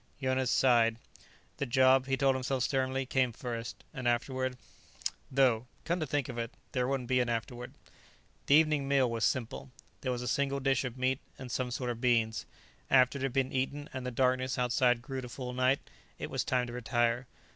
[0.19, 0.97] Jonas sighed.
[1.57, 3.83] The job, he told himself sternly, came first.
[3.93, 4.57] And afterward
[5.29, 7.71] Though, come to think of it, there wouldn't be an afterward.
[8.47, 9.69] The evening meal was simple.
[10.01, 12.47] There was a single dish of meat and some sort of beans;
[12.89, 15.81] after it had been eaten, and the darkness outside grew to full night,
[16.17, 17.27] it was time to retire.